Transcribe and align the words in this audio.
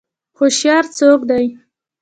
هوشیار 0.37 0.83
څوک 0.97 1.19
دی؟ 1.29 1.45